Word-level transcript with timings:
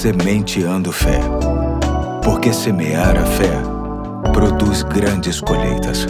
Sementeando 0.00 0.90
Fé. 0.92 1.20
Porque 2.24 2.54
semear 2.54 3.18
a 3.18 3.26
fé 3.26 3.52
produz 4.32 4.82
grandes 4.82 5.42
colheitas. 5.42 6.06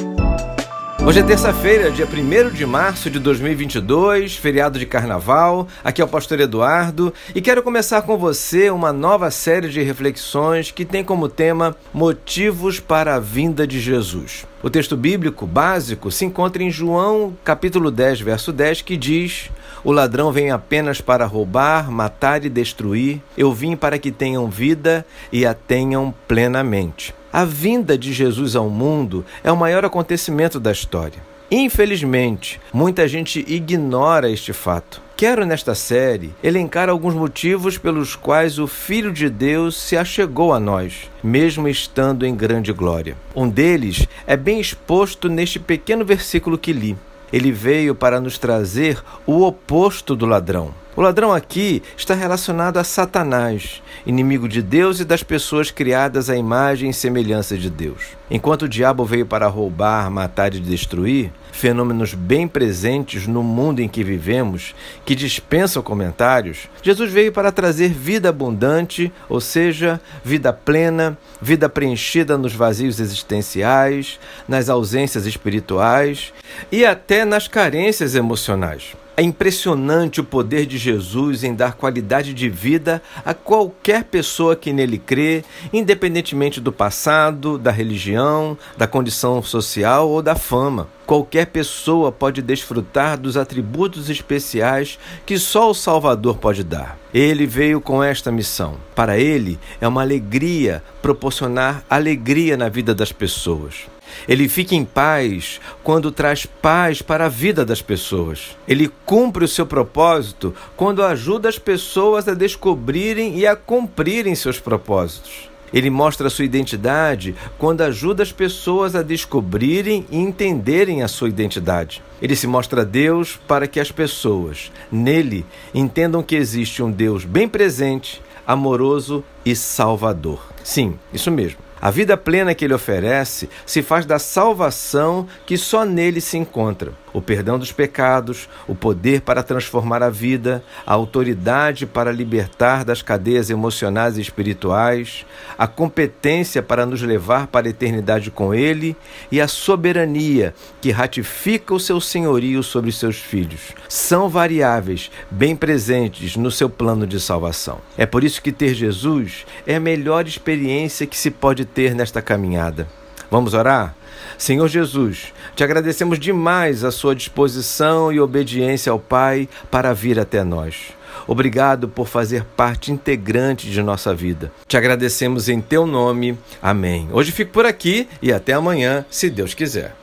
Hoje 1.04 1.18
é 1.18 1.22
terça-feira, 1.24 1.90
dia 1.90 2.06
1 2.06 2.50
de 2.50 2.64
março 2.64 3.10
de 3.10 3.18
2022, 3.18 4.36
feriado 4.36 4.78
de 4.78 4.86
carnaval. 4.86 5.66
Aqui 5.82 6.00
é 6.00 6.04
o 6.04 6.08
Pastor 6.08 6.38
Eduardo 6.38 7.12
e 7.34 7.40
quero 7.40 7.64
começar 7.64 8.02
com 8.02 8.16
você 8.16 8.70
uma 8.70 8.92
nova 8.92 9.28
série 9.28 9.68
de 9.68 9.82
reflexões 9.82 10.70
que 10.70 10.84
tem 10.84 11.02
como 11.02 11.28
tema 11.28 11.74
Motivos 11.92 12.78
para 12.78 13.16
a 13.16 13.18
vinda 13.18 13.66
de 13.66 13.80
Jesus. 13.80 14.46
O 14.62 14.70
texto 14.70 14.96
bíblico 14.96 15.46
básico 15.46 16.12
se 16.12 16.24
encontra 16.24 16.62
em 16.62 16.70
João, 16.70 17.34
capítulo 17.42 17.90
10, 17.90 18.20
verso 18.20 18.52
10, 18.52 18.82
que 18.82 18.96
diz: 18.96 19.50
O 19.82 19.92
ladrão 19.92 20.30
vem 20.30 20.50
apenas 20.50 21.00
para 21.00 21.24
roubar, 21.24 21.90
matar 21.90 22.44
e 22.44 22.48
destruir. 22.48 23.20
Eu 23.36 23.52
vim 23.52 23.76
para 23.76 23.98
que 23.98 24.12
tenham 24.12 24.50
vida 24.50 25.06
e 25.32 25.46
a 25.46 25.54
tenham 25.54 26.14
plenamente. 26.28 27.14
A 27.32 27.44
vinda 27.44 27.96
de 27.96 28.12
Jesus 28.12 28.56
ao 28.56 28.68
mundo 28.68 29.24
é 29.42 29.50
o 29.50 29.56
maior 29.56 29.84
acontecimento 29.84 30.60
da 30.60 30.72
história. 30.72 31.30
Infelizmente, 31.50 32.60
muita 32.72 33.08
gente 33.08 33.44
ignora 33.48 34.30
este 34.30 34.52
fato. 34.52 35.02
Quero, 35.16 35.44
nesta 35.44 35.74
série, 35.74 36.32
elencar 36.42 36.88
alguns 36.88 37.12
motivos 37.12 37.76
pelos 37.76 38.16
quais 38.16 38.58
o 38.58 38.66
Filho 38.66 39.12
de 39.12 39.28
Deus 39.28 39.76
se 39.76 39.96
achegou 39.96 40.54
a 40.54 40.60
nós, 40.60 41.10
mesmo 41.22 41.68
estando 41.68 42.24
em 42.24 42.34
grande 42.34 42.72
glória. 42.72 43.16
Um 43.34 43.48
deles 43.48 44.06
é 44.26 44.36
bem 44.36 44.60
exposto 44.60 45.28
neste 45.28 45.58
pequeno 45.58 46.04
versículo 46.04 46.56
que 46.56 46.72
li. 46.72 46.96
Ele 47.32 47.52
veio 47.52 47.94
para 47.94 48.20
nos 48.20 48.38
trazer 48.38 49.02
o 49.26 49.42
oposto 49.42 50.16
do 50.16 50.26
ladrão. 50.26 50.74
O 50.96 51.02
ladrão 51.02 51.32
aqui 51.32 51.84
está 51.96 52.14
relacionado 52.14 52.76
a 52.76 52.82
Satanás, 52.82 53.80
inimigo 54.04 54.48
de 54.48 54.60
Deus 54.60 54.98
e 54.98 55.04
das 55.04 55.22
pessoas 55.22 55.70
criadas 55.70 56.28
à 56.28 56.36
imagem 56.36 56.90
e 56.90 56.94
semelhança 56.94 57.56
de 57.56 57.70
Deus. 57.70 58.08
Enquanto 58.28 58.62
o 58.62 58.68
diabo 58.68 59.04
veio 59.04 59.24
para 59.24 59.46
roubar, 59.46 60.10
matar 60.10 60.52
e 60.52 60.58
destruir, 60.58 61.30
fenômenos 61.52 62.12
bem 62.12 62.48
presentes 62.48 63.28
no 63.28 63.40
mundo 63.40 63.80
em 63.80 63.88
que 63.88 64.02
vivemos, 64.02 64.74
que 65.04 65.14
dispensam 65.14 65.80
comentários, 65.80 66.68
Jesus 66.82 67.12
veio 67.12 67.32
para 67.32 67.52
trazer 67.52 67.90
vida 67.90 68.28
abundante, 68.28 69.12
ou 69.28 69.40
seja, 69.40 70.00
vida 70.24 70.52
plena, 70.52 71.16
vida 71.40 71.68
preenchida 71.68 72.36
nos 72.36 72.52
vazios 72.52 72.98
existenciais, 72.98 74.18
nas 74.48 74.68
ausências 74.68 75.24
espirituais 75.24 76.32
e 76.72 76.84
até 76.84 77.24
nas 77.24 77.46
carências 77.46 78.16
emocionais. 78.16 78.96
É 79.20 79.22
impressionante 79.22 80.18
o 80.18 80.24
poder 80.24 80.64
de 80.64 80.78
Jesus 80.78 81.44
em 81.44 81.54
dar 81.54 81.74
qualidade 81.74 82.32
de 82.32 82.48
vida 82.48 83.02
a 83.22 83.34
qualquer 83.34 84.04
pessoa 84.04 84.56
que 84.56 84.72
nele 84.72 84.96
crê, 84.96 85.44
independentemente 85.70 86.58
do 86.58 86.72
passado, 86.72 87.58
da 87.58 87.70
religião, 87.70 88.56
da 88.78 88.86
condição 88.86 89.42
social 89.42 90.08
ou 90.08 90.22
da 90.22 90.34
fama. 90.34 90.88
Qualquer 91.10 91.46
pessoa 91.46 92.12
pode 92.12 92.40
desfrutar 92.40 93.18
dos 93.18 93.36
atributos 93.36 94.08
especiais 94.08 94.96
que 95.26 95.40
só 95.40 95.68
o 95.68 95.74
Salvador 95.74 96.38
pode 96.38 96.62
dar. 96.62 96.96
Ele 97.12 97.48
veio 97.48 97.80
com 97.80 98.00
esta 98.00 98.30
missão. 98.30 98.76
Para 98.94 99.18
ele, 99.18 99.58
é 99.80 99.88
uma 99.88 100.02
alegria 100.02 100.84
proporcionar 101.02 101.84
alegria 101.90 102.56
na 102.56 102.68
vida 102.68 102.94
das 102.94 103.10
pessoas. 103.10 103.88
Ele 104.28 104.48
fica 104.48 104.76
em 104.76 104.84
paz 104.84 105.60
quando 105.82 106.12
traz 106.12 106.46
paz 106.46 107.02
para 107.02 107.26
a 107.26 107.28
vida 107.28 107.64
das 107.64 107.82
pessoas. 107.82 108.56
Ele 108.68 108.88
cumpre 109.04 109.44
o 109.44 109.48
seu 109.48 109.66
propósito 109.66 110.54
quando 110.76 111.02
ajuda 111.02 111.48
as 111.48 111.58
pessoas 111.58 112.28
a 112.28 112.34
descobrirem 112.34 113.36
e 113.36 113.48
a 113.48 113.56
cumprirem 113.56 114.36
seus 114.36 114.60
propósitos. 114.60 115.50
Ele 115.72 115.90
mostra 115.90 116.30
sua 116.30 116.44
identidade 116.44 117.34
quando 117.58 117.82
ajuda 117.82 118.22
as 118.22 118.32
pessoas 118.32 118.94
a 118.94 119.02
descobrirem 119.02 120.06
e 120.10 120.18
entenderem 120.18 121.02
a 121.02 121.08
sua 121.08 121.28
identidade. 121.28 122.02
Ele 122.20 122.36
se 122.36 122.46
mostra 122.46 122.84
Deus 122.84 123.38
para 123.48 123.66
que 123.66 123.80
as 123.80 123.90
pessoas, 123.90 124.70
nele, 124.90 125.46
entendam 125.74 126.22
que 126.22 126.36
existe 126.36 126.82
um 126.82 126.90
Deus 126.90 127.24
bem 127.24 127.48
presente, 127.48 128.20
amoroso 128.46 129.24
e 129.44 129.54
salvador. 129.54 130.42
Sim, 130.62 130.98
isso 131.12 131.30
mesmo. 131.30 131.69
A 131.80 131.90
vida 131.90 132.16
plena 132.16 132.54
que 132.54 132.64
ele 132.64 132.74
oferece 132.74 133.48
se 133.64 133.82
faz 133.82 134.04
da 134.04 134.18
salvação 134.18 135.26
que 135.46 135.56
só 135.56 135.84
nele 135.84 136.20
se 136.20 136.36
encontra 136.36 136.92
o 137.12 137.20
perdão 137.20 137.58
dos 137.58 137.72
pecados, 137.72 138.48
o 138.66 138.74
poder 138.74 139.22
para 139.22 139.42
transformar 139.42 140.02
a 140.02 140.10
vida, 140.10 140.62
a 140.86 140.92
autoridade 140.92 141.86
para 141.86 142.12
libertar 142.12 142.84
das 142.84 143.02
cadeias 143.02 143.50
emocionais 143.50 144.16
e 144.16 144.20
espirituais, 144.20 145.24
a 145.58 145.66
competência 145.66 146.62
para 146.62 146.86
nos 146.86 147.02
levar 147.02 147.46
para 147.46 147.66
a 147.66 147.70
eternidade 147.70 148.30
com 148.30 148.54
Ele 148.54 148.96
e 149.30 149.40
a 149.40 149.48
soberania 149.48 150.54
que 150.80 150.90
ratifica 150.90 151.74
o 151.74 151.80
seu 151.80 152.00
senhorio 152.00 152.62
sobre 152.62 152.92
seus 152.92 153.16
filhos. 153.16 153.60
São 153.88 154.28
variáveis 154.28 155.10
bem 155.30 155.56
presentes 155.56 156.36
no 156.36 156.50
seu 156.50 156.68
plano 156.68 157.06
de 157.06 157.20
salvação. 157.20 157.78
É 157.96 158.06
por 158.06 158.24
isso 158.24 158.42
que 158.42 158.52
ter 158.52 158.74
Jesus 158.74 159.44
é 159.66 159.76
a 159.76 159.80
melhor 159.80 160.26
experiência 160.26 161.06
que 161.06 161.16
se 161.16 161.30
pode 161.30 161.64
ter 161.74 161.94
nesta 161.94 162.20
caminhada. 162.20 162.86
Vamos 163.30 163.54
orar? 163.54 163.94
Senhor 164.36 164.68
Jesus, 164.68 165.32
te 165.54 165.62
agradecemos 165.62 166.18
demais 166.18 166.82
a 166.82 166.90
sua 166.90 167.14
disposição 167.14 168.12
e 168.12 168.18
obediência 168.20 168.90
ao 168.90 168.98
Pai 168.98 169.48
para 169.70 169.92
vir 169.92 170.18
até 170.18 170.42
nós. 170.42 170.92
Obrigado 171.26 171.88
por 171.88 172.08
fazer 172.08 172.44
parte 172.56 172.90
integrante 172.90 173.70
de 173.70 173.82
nossa 173.82 174.14
vida. 174.14 174.50
Te 174.66 174.76
agradecemos 174.76 175.48
em 175.48 175.60
teu 175.60 175.86
nome. 175.86 176.38
Amém. 176.62 177.08
Hoje 177.12 177.32
fico 177.32 177.52
por 177.52 177.66
aqui 177.66 178.08
e 178.22 178.32
até 178.32 178.52
amanhã, 178.52 179.04
se 179.10 179.28
Deus 179.28 179.54
quiser. 179.54 179.94